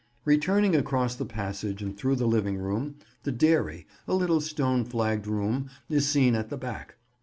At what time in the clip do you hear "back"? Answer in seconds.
6.57-6.95